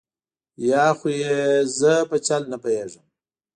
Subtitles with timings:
[0.69, 1.35] یا خو یې
[1.79, 3.05] زه په چل نه پوهېږم.